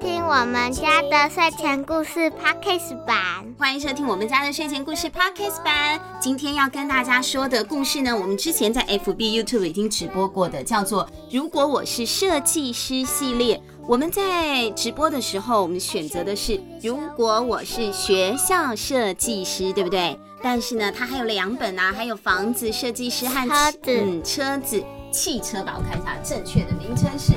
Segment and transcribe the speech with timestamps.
[0.00, 3.16] 听我们家的睡前故事 Podcast 版。
[3.58, 6.00] 欢迎收听我们家的睡前故事 Podcast 版。
[6.18, 13.60] 今天要跟大家说的故事呢，我们之前在 FB、YouTube 已经直播过的，叫做《如果我是设计师》系列。
[13.86, 16.52] 我们在直播的时候，我们选择的是
[16.82, 20.18] 《如果我是学校设计师》，对不对？
[20.42, 27.34] 但是呢，它还有两本啊，还有房子设计师和车子，嗯，车子、汽车吧，我看一下正确的名称是。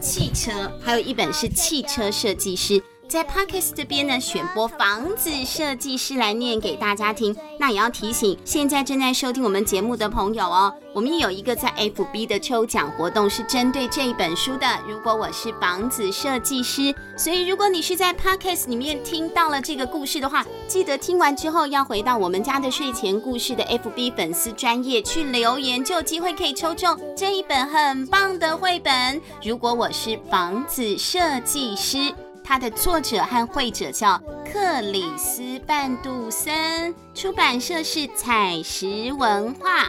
[0.00, 2.82] 汽车，还有一本是汽车设计师。
[3.10, 7.36] 在 Podcast 这边呢，选播房子设计师来念给大家听。
[7.58, 14.66] 那也要提醒现在正在收听我们节目的朋友哦，我们也有一个在 FB 的抽奖活动，是针对这一本书的。
[14.88, 29.20] 如果我是房子设计师，所以如果你是在 Podcast 里面听到了这个故事的话，记得听完之后要回到我们家的睡前故事的 FB 粉丝专页去留言，就有机会可以抽中这一本很棒的绘本。
[29.42, 32.14] 如果我是房子设计师。
[32.50, 34.20] 它的作者和绘者叫
[34.52, 39.86] 克里斯·半杜森，出版社是采石文化。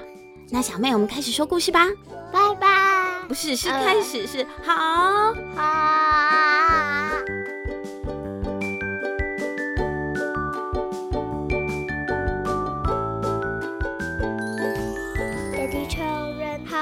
[0.52, 1.88] 那小妹，我们开始说故事吧。
[2.32, 2.68] 拜拜。
[3.28, 4.76] 不是，是开始，是好。
[5.56, 7.18] 好。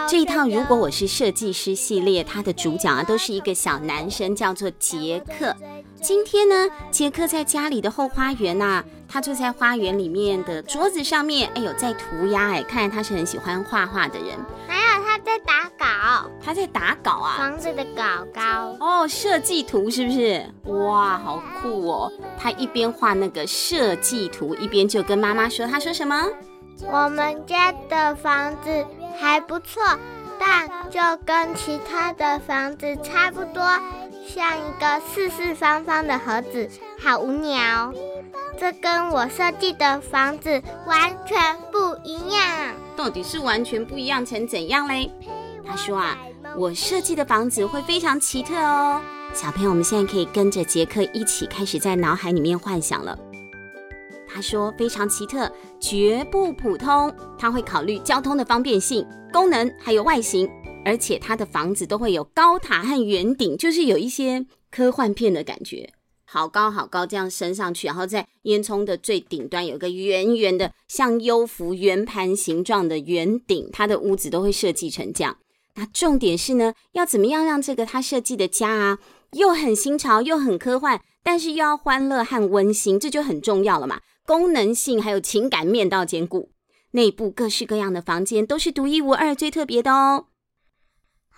[0.09, 5.55] 这一套如果我是设计师系列，它的主角啊都是一个小男生，叫做杰克。
[6.01, 14.37] 今天呢，杰克在家里的后花园呐、啊，他坐在花园里面的桌子上面，哎呦，在涂鸦哎，看来他是很喜欢画画的人。
[14.67, 20.43] 还有他在打稿，他在打稿啊，房子的稿稿哦，设计图是不是？
[20.65, 22.11] 哇，好酷哦！
[22.37, 26.25] 他一边画那个设计图，一边就跟妈妈说，他说什么？
[26.91, 28.85] 我们家的房子。
[29.21, 29.81] 还不错，
[30.39, 33.61] 但就跟其他的房子差不多，
[34.31, 36.69] 像一个四四方方的盒子，
[37.01, 37.91] 好无聊。
[38.59, 42.75] 这跟我设计的房子完全不一样。
[42.95, 45.09] 到底是完全不一样成怎样嘞？
[45.65, 46.15] 他说啊，
[46.55, 49.01] 我设计的房子会非常奇特哦。
[49.33, 53.17] 小朋友，我们现在可以跟着杰克一起开始在脑海里面幻想了。
[54.31, 57.11] 他说非常奇特，绝不普通。
[57.35, 59.03] 他会考虑交通的方便性、
[59.33, 60.47] 功能还有外形，
[60.85, 65.93] 而且它的房子都会有高塔和圆顶，就是有一些科幻片的感觉。
[66.25, 75.37] 好高好高，这样升上去，然后在烟囱的最顶端有个圆圆的像幽浮圆盘形状的圆顶，它的屋子都会设计成这样。
[75.75, 78.99] 那重点是呢，要怎么样让这个他设计的家啊，
[79.33, 83.99] 又很新潮又很科幻，但是又要欢乐和温馨，这就很重要了嘛。
[84.25, 86.51] 功能性还有情感面都要兼顾，
[86.91, 90.25] 内部各式各样的房间都是独一无二、最特别的哦。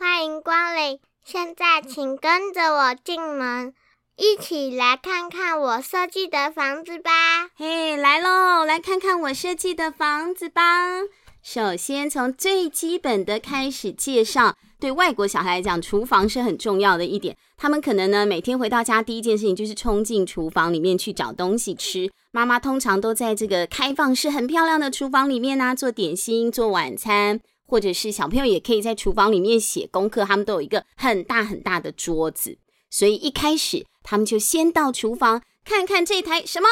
[0.02, 3.72] 欢迎光临，现在请跟着我进门，
[4.18, 7.12] 一起来看看我设计的房子吧。
[7.56, 11.02] 嘿，来喽，来看看我设计的房子吧。
[11.44, 14.56] 首先从最基本的开始介绍。
[14.80, 17.38] 对外国小孩来讲，厨房是很重要的一点。
[17.56, 22.10] 他们可能呢，每天回到家第一件事情就是冲进厨房里面去找东西吃。
[22.32, 27.40] 妈妈通常都在这个开放式很漂亮的厨房里面呢，做点心、做晚餐，
[27.72, 30.26] 或者是小朋友也可以在厨房里面写功课。
[30.26, 32.58] 他们都有一个很大很大的桌子，
[32.90, 36.68] 所以一开始他们就先到厨房看看这台什么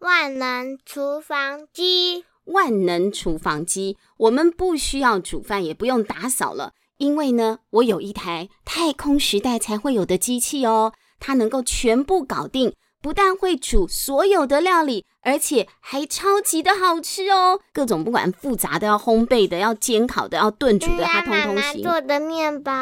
[0.00, 2.24] 万能厨房机。
[2.46, 6.72] 万能厨房机，我们不需要煮饭，也不用打扫了。
[6.98, 17.60] 因为呢，我有一台太空时代才会有的机器哦，它能够全部搞定，不但会煮所有的料理，而且还超级的好吃哦。
[17.70, 21.82] 各种不管复杂的、要烘焙的、要煎烤的、要炖煮的，它通通行。
[21.82, 22.72] 做的面包，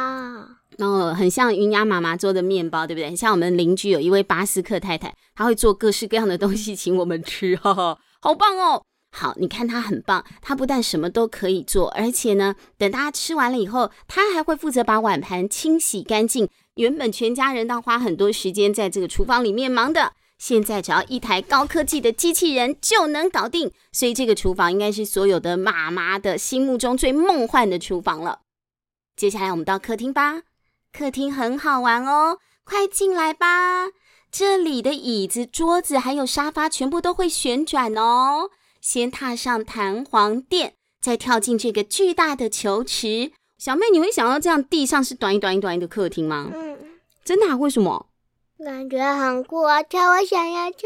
[0.78, 3.06] 哦，很像云雅妈妈做的面包，对不对？
[3.08, 8.80] 很像我们邻居有一位巴斯克太太，她会做各式各样的东西请我们吃，哈哈，好棒哦。
[9.14, 16.48] 好，你看他很棒，他不但什么都可以做，而且呢，等大家吃完了以后，他还会负责把碗盘清洗干净。
[16.76, 23.70] 原本全家人都要花很多时间在这个厨房里面忙的，现在只要一台高科技的机器人就能搞定。
[23.92, 28.40] 所以这个厨房应该是所有的妈妈的心目中最梦幻的厨房了。
[29.14, 30.44] 接下来我们到客厅吧，
[30.90, 33.88] 客厅很好玩哦，快进来吧。
[34.30, 38.48] 这里的椅子、桌子还有沙发全部都会旋转哦。
[38.82, 43.30] 先踏上弹簧垫，再跳进这个巨大的球池。
[43.56, 46.50] 小妹，你会想到这样地上是短一短一短一的客厅吗？
[46.52, 46.76] 嗯，
[47.24, 47.56] 真的啊？
[47.56, 48.06] 为什么？
[48.58, 49.80] 感觉很酷啊！
[49.84, 50.78] 叫我想要球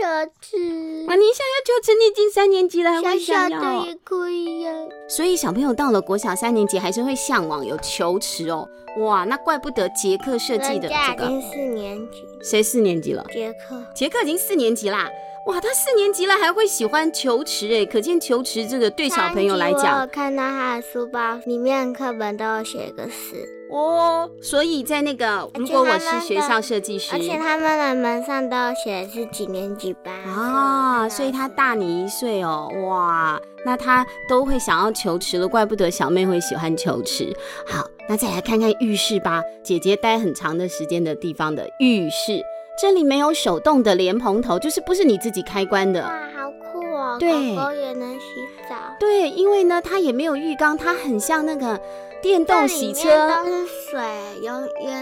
[0.43, 1.17] 池啊！
[1.17, 1.95] 你想要球池？
[1.95, 3.59] 你已经三年级了，还会想要？
[3.59, 4.73] 小小的也可以呀。
[5.09, 8.69] 所以小朋友到了国小三年级，还是会向往有球池哦。
[8.99, 11.25] 哇，那怪不得杰克设计的这个。
[11.25, 12.25] 已经四年级。
[12.43, 13.25] 谁四年级了？
[13.33, 13.83] 杰克。
[13.95, 15.09] 杰克已经四年级啦。
[15.47, 20.01] 哇，他四年级了还会喜欢球池哎，可见球池这个对小朋友来讲。
[20.01, 23.37] 我看到他的书包里面课本都有写个四
[23.71, 37.33] 哦，所以在那个如果我是学校设计师，而且他们的门上都写的是几年级班啊，所以他大你一岁哦，哇，那他都会想要球池了，怪不得小妹会喜欢球池。
[37.65, 42.43] 好，那再来看看浴室吧，姐姐待很长的时间的地方的浴室。
[42.79, 46.03] 这里没有手动的莲蓬头，就是不是你自己开关的。
[46.03, 47.17] 哇，好酷哦！
[47.19, 48.27] 对，狗狗也能洗
[48.69, 48.77] 澡。
[49.01, 51.81] 对，因为呢，它也没有浴缸，它很像那个
[52.21, 53.29] 电动洗车。
[53.29, 54.01] 都是水，
[54.43, 54.96] 有淹水了。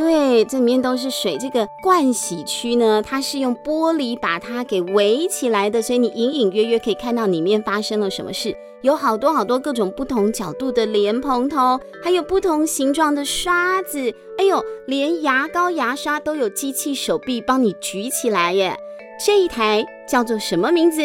[0.00, 1.36] 对，这里面都是水。
[1.36, 8.56] 这个盥洗区呢，它是用玻璃把它给围起来的，所以你隐隐约约可以看到里面发生了什么事。
[8.80, 18.74] 有好多好多各种不同角度的莲蓬头，还有不同形状的刷子，哎呦，连牙膏、牙刷都有机器手臂帮你举起来耶！
[19.22, 21.02] 这一台叫做什么名字？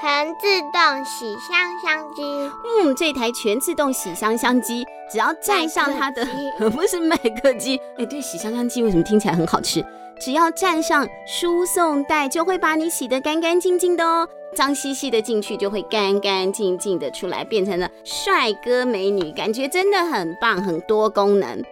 [0.00, 2.22] 全自动洗香香机。
[2.22, 6.26] 嗯，这台全自动洗香香机，只要站上它的，
[6.70, 7.78] 不是麦克鸡。
[7.98, 9.84] 哎，对，洗香香机为什么听起来很好吃？
[10.20, 14.28] 只要站上输送带，就会把你洗得干干净净的哦。
[14.54, 21.62] 脏兮兮的进去，就会干干净净的出来，变成了帅哥美女，感觉真的很棒，很多功能。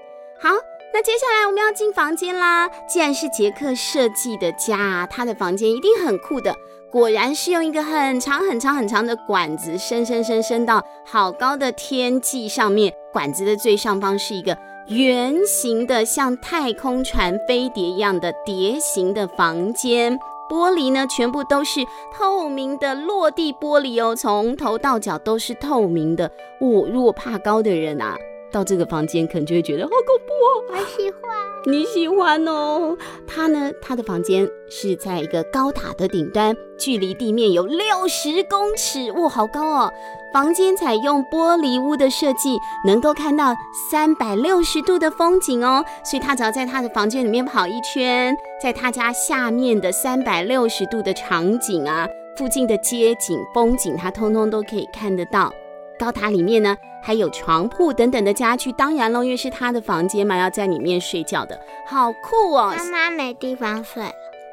[0.41, 0.51] 好，
[0.93, 2.69] 那接下来我们要进房间啦。
[2.89, 6.53] 既然是杰克设计的家，他的房间一定很酷的。
[6.93, 12.93] 果然是用一个很长很长很长的管子，伸伸伸伸到好高的天际上面。
[13.11, 14.57] 管子的最上方是一个
[14.89, 20.19] 圆形的，像太空船飞碟一样的碟形的房间。
[20.51, 21.81] 玻璃呢，全部都是
[22.15, 26.27] 透明的落地玻璃哦，从头到脚都是透明的。
[26.61, 28.19] 哦，如果怕高的人啊，
[28.53, 30.47] 到这个房间可能就会觉得好恐怖哦。
[30.71, 31.21] 我喜欢，
[31.67, 32.97] 你喜欢哦。
[33.27, 39.93] 他呢，他的房间是在一个高塔的顶端，距离地面有六十公尺，哇，好高哦。
[40.33, 42.57] 房间采用玻璃屋的设计，
[42.87, 43.55] 能够看到
[43.91, 45.85] 三百六十度的风景哦。
[46.05, 52.09] 所以他只要在他的房间里面跑一圈，在他家下面的三百六十度的场景啊，
[52.39, 55.53] 附近的街景、风景，他通通都可以看得到。
[55.99, 58.73] 高塔里面呢，还有床铺等等的家具。
[58.73, 62.75] 当然了，因为是他的房间嘛，要在里面睡觉的，好酷哦。
[62.77, 64.03] 妈妈没地方睡，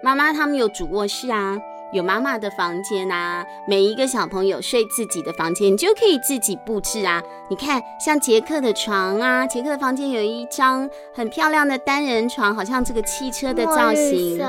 [0.04, 1.58] 妈妈他们有主卧室啊。
[1.92, 7.22] 有妈妈的房间啊，每一个小朋友睡自己的房间，你就可以自己布置啊。
[7.50, 14.40] 你看，像杰克的床啊，杰克的房间有一张很漂亮的单人床，好像这个汽车的造型。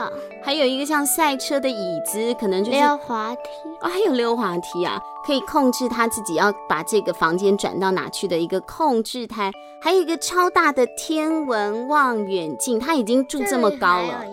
[0.43, 3.41] 还有一个像赛车的椅子，可能就是溜滑梯
[3.81, 9.51] 哦，还有溜滑梯啊，可以控制他自己要把这个房间转到哪去的一个控制台。
[9.83, 14.25] 还有一个超大的天文望远镜，他已经住这么高了。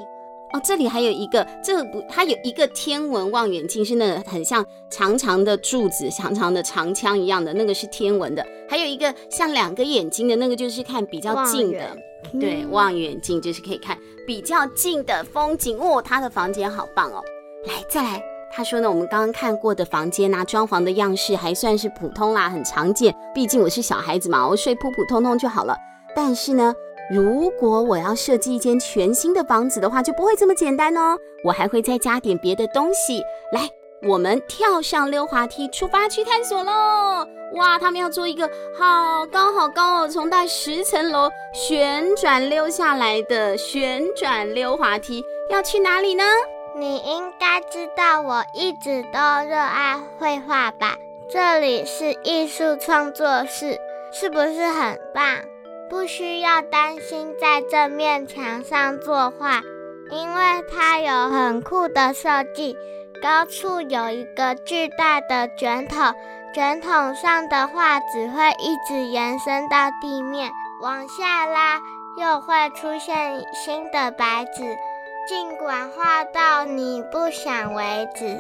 [0.53, 8.45] 哦，这里还有一个，这个不，它有一个天文望远镜，是那个很像长长的柱子、长长的长枪一样的，那个是天文的。
[8.69, 11.97] 还有一个像两个眼睛的那个，就是看比较近的，
[12.39, 15.77] 对，望远镜就是可以看比较近的风景。
[15.77, 17.21] 哦，他的房间好棒哦！
[17.65, 23.13] 来，再来，他说呢，我们刚刚看过的房间啊，装潢的样式还算是普通啦，很常见。
[23.35, 25.75] 毕竟我是小孩子嘛，我睡普普通通就好了。
[26.15, 26.73] 但是呢。
[27.09, 31.17] 如果我要设计一间全新的房子的话，就不会这么简单哦。
[31.43, 33.21] 我还会再加点别的东西。
[33.53, 33.69] 来，
[34.07, 37.25] 我们跳上溜滑梯，出发去探索喽！
[37.53, 38.45] 哇，他们要做一个
[38.77, 46.23] 好高好高哦，从大十层楼旋转溜下来的旋转溜滑梯，要去哪里呢？
[46.77, 50.97] 你应该知道，我一直都热爱绘画吧？
[51.29, 53.77] 这里是艺术创作室，
[54.11, 55.23] 是不是很棒？
[55.89, 59.61] 不需要担心在这面墙上作画，
[60.11, 62.75] 因为它有很酷的设计。
[63.21, 66.13] 高处有一个巨大的卷筒，
[66.53, 70.51] 卷筒上的画只会一直延伸到地面，
[70.81, 71.79] 往下拉
[72.19, 74.77] 又会出现新的白纸，
[75.27, 78.37] 尽管画到你不想为止。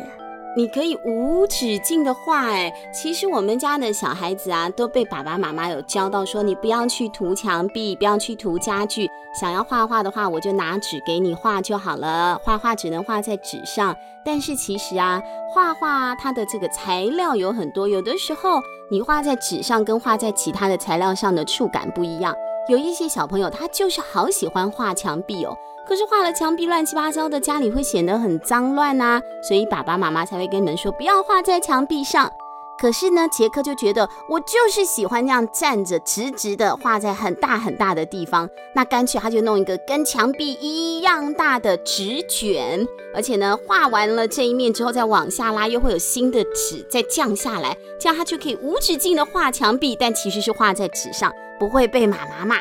[0.57, 9.07] 你可以无止境的画，哎，其实我们家的小孩子啊，都被爸爸妈妈有教到说，你不要去涂墙壁，不要去涂家具。
[9.39, 12.41] 想要画画的话，我就拿纸给你画就好了。
[12.43, 13.95] 画画只能画在纸上，
[14.25, 15.21] 但是其实啊，
[15.53, 18.59] 画画它的这个材料有很多，有的时候
[18.89, 22.33] 你画在纸上跟画在其他的材料上的触感不一样。
[22.67, 25.55] 有一些小朋友他就是好喜欢画墙壁哦。
[25.87, 32.29] 可是画了墙壁乱七八糟的，家里会显得很脏乱呐，所以爸爸妈妈才会跟你们说不要画在墙壁上。
[32.77, 52.57] 可是呢，杰克就觉得我就是喜欢这样站着直直的画在很大很大的地方，那干脆他就弄一个跟墙壁一样大的纸卷，而且呢，画完了这一面之后再往下拉，又会有新的纸再降下来，这样他就可以无止境的画墙壁，但其实是画在纸上，不会被妈妈骂。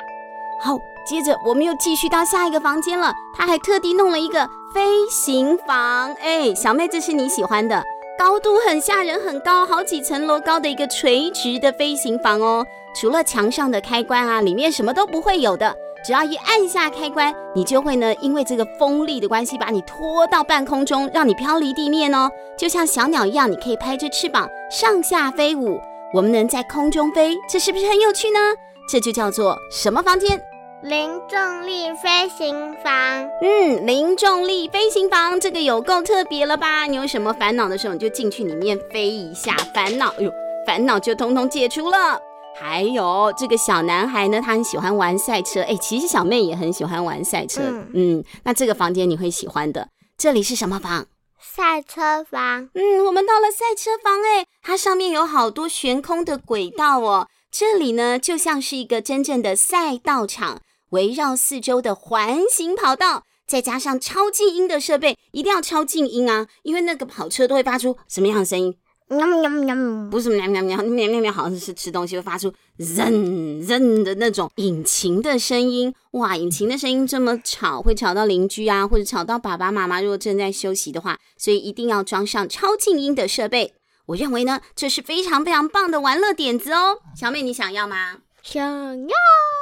[0.58, 7.82] 好，接着我们又继续到下一个房间了，他还特地弄了一个飞行房，哎，小妹，这是你喜欢的。
[8.18, 12.64] 高度很吓人，很高，好几层楼高的一个垂直的飞行房哦。
[12.98, 15.76] 除了墙上的开关啊，里面什么都不会有的。
[16.02, 25.78] 只要一按下开关，你就会呢，因为这个风力的关系，把你拖到半空中，让你飘离地面哦，就像小鸟一样，你可以拍着翅膀上下飞舞。
[26.14, 28.38] 我们能在空中飞，这是不是很有趣呢？
[28.88, 30.40] 这就叫做什么房间？
[30.82, 36.84] 零重力飞行房，嗯，零重力飞行房这个有够特别了吧？
[36.84, 40.32] 你有什么烦恼的时候，你就进去里面飞一下，烦恼，哎呦，
[40.66, 42.20] 烦恼就通通解除了。
[42.54, 49.88] 还有这个小男孩呢，他很喜欢玩赛车，哎，其实小妹也很喜欢玩赛车，嗯，嗯，那这个房间你会喜欢的。
[50.16, 51.06] 这里是什么房？
[51.40, 52.68] 赛车房。
[52.74, 57.26] 嗯，我们到了赛车房，哎，它上面有好多悬空的轨道哦。
[57.58, 60.60] 这里呢，就像是一个真正的赛道场。
[60.90, 66.46] 围绕四周的环形跑道，再加上超静音的设备，一定要超静音啊！
[66.64, 68.76] 因为那个跑车都会发出什么样的声音？
[69.08, 69.74] 喵喵喵！
[70.10, 75.94] 不是喵喵喵，喵喵喵，好像是吃东西会发出扔扔的那种引擎的声音。
[76.10, 80.02] 哇，引擎的声音这么吵，会吵到邻居啊，或者吵到爸爸妈妈。
[80.02, 83.72] 如果正在休息的话，所以一定要装上超静音的设备。
[84.06, 87.00] 我认为呢，这是非常非常棒的玩乐点子哦。
[87.14, 88.18] 小美，你想要吗？
[88.42, 89.14] 想要。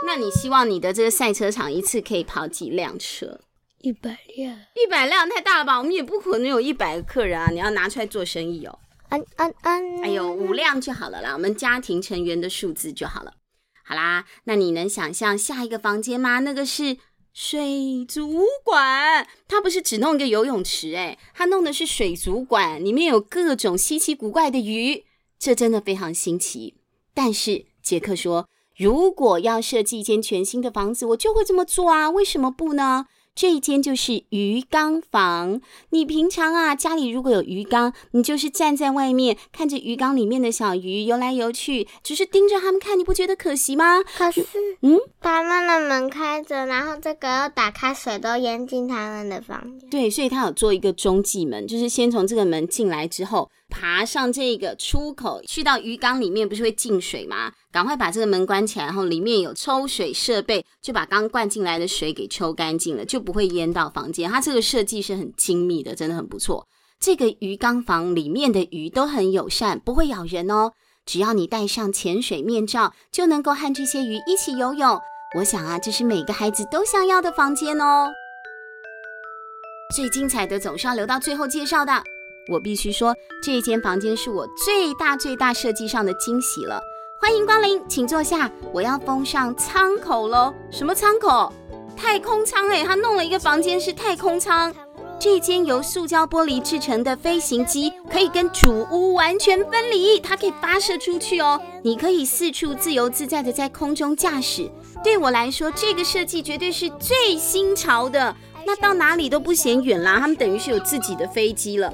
[0.06, 3.40] 那你希望你的这个赛车场一次可以跑几辆车？
[3.78, 4.58] 一百辆。
[4.74, 5.78] 一百辆太大了吧？
[5.78, 7.48] 我们也不可能有一百个客人啊！
[7.50, 8.78] 你要拿出来做生意哦。
[9.08, 10.02] 嗯嗯嗯。
[10.02, 13.32] 哎呦，五辆就好了啦，我们家庭成员的数字就好了。
[13.82, 16.40] 好啦，那你能想象下一个房间吗？
[16.40, 16.98] 那个是
[17.34, 25.04] 水族馆，它不是只弄一个游泳池，诶，它弄的是水族馆，里面有各种稀奇古怪的鱼，
[25.38, 26.74] 这真的非常新奇。
[27.12, 28.48] 但是杰克说。
[28.76, 32.10] 如果要设计一间全新的房子，我就会这么做啊！
[32.10, 33.06] 为什么不呢？
[33.34, 35.60] 这一间就是鱼缸房。
[35.90, 44.02] 你平常啊，家里如果有鱼缸，你就是站在外面看着鱼缸里面的小鱼游来游去，只是盯着它们看，你不觉得可惜吗？
[44.16, 44.46] 可是，
[44.82, 49.90] 嗯，他们的门开着，然后这个又打开，水都淹进他们的房间。
[49.90, 57.52] 对，所以他有做一个中继门，就是先从这个门进来之后，爬上这个出口，去到鱼缸里面，不是会进水吗？
[57.72, 64.30] 赶快把这个门关起来，然后里面有抽水设备，就把刚灌进来的水给抽干净了，就不会淹到房间。
[64.30, 66.68] 它这个设计是很精密的，真的很不错。
[67.00, 70.70] 这个鱼缸房里面的鱼都很友善，不会咬人哦。
[71.04, 75.00] 只要你戴上潜水面罩，就能够和这些鱼一起游泳。
[75.36, 78.12] 我想啊，这是每个孩子都想要的房间哦。
[79.94, 82.04] 最精彩的总是要留到最后介绍的。
[82.48, 86.80] 我必须说，这间房间是我最大最大设计上的惊喜了。
[87.20, 88.50] 欢迎光临，请坐下。
[88.72, 90.52] 我要封上舱口喽。
[90.70, 91.52] 什么舱口？
[91.96, 92.84] 太空舱哎！
[92.84, 94.74] 他弄了一个房间是太空舱。
[95.18, 101.58] 这间由塑胶玻璃制成的飞行机可以跟主屋完全分离，它可以发射出去哦。
[101.82, 104.70] 你可以四处自由自在的在空中驾驶。
[105.02, 108.36] 对我来说，这个设计绝对是最新潮的。
[108.66, 110.18] 那到哪里都不嫌远啦。
[110.18, 111.90] 他们等于是有自己的飞机了。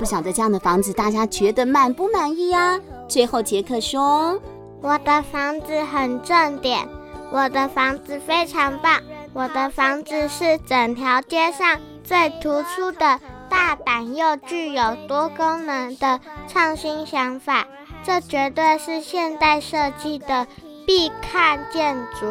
[0.00, 2.80] 不晓得这样的房子大家觉得满不满意呀？
[3.06, 4.40] 最后杰克说。
[4.80, 6.88] 我的房子很正点，
[7.30, 8.98] 我的房子非常棒，
[9.34, 17.66] 我的房子是整条街上最突出的，大胆又具有多功能的创新想法，
[18.02, 20.46] 这绝对是现代设计的
[20.86, 22.26] 必看建筑。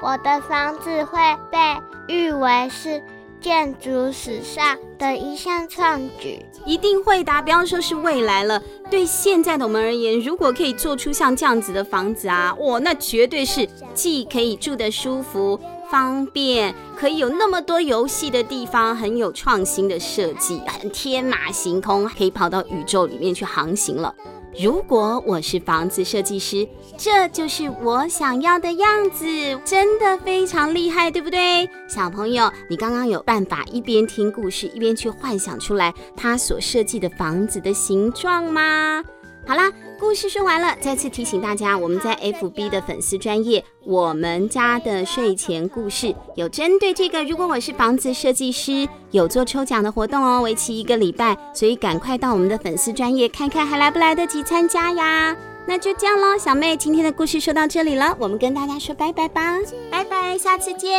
[0.00, 1.18] 我的房子会
[1.50, 1.58] 被
[2.06, 3.02] 誉为是。
[3.40, 8.62] 建筑史上的一项创举，一定会达标，说是未来了。
[8.90, 15.58] 对现在的我们而言，如果可以做出像这样子的房子啊，哇，那绝对是既可以住得舒服、
[15.90, 24.14] 方便，可以有那么多游戏的地方，很有创新的设计，很天马行空，可以跑到宇宙里面去航行了。
[24.58, 26.66] 如果我是房子设计师，
[26.98, 29.24] 这就是我想要的样子，
[29.64, 31.68] 真的非常厉害，对不对？
[31.88, 39.02] 小朋友，你刚刚有办法一边听故事一边去幻想出来他所设计的房子的形状吗？
[39.46, 55.36] 好啦，故事说完了再次提醒大家我们在 fb 的粉丝专业我们家的睡前故事有针对这个如果我是房子设计师有做抽奖的活动哦为期一个礼拜所以赶快到我们的粉丝专业看看还来不来得及参加呀。
[55.66, 59.28] 那就这样咯小妹今天的故事说到这里了我们跟大家说拜拜。
[59.28, 59.58] 吧
[59.90, 60.90] 拜拜下次见。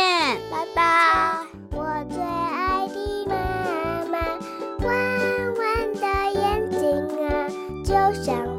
[0.48, 1.36] 拜拜
[1.72, 4.18] 我最爱的妈妈
[4.86, 7.48] 弯弯的眼睛啊
[7.84, 8.51] 就像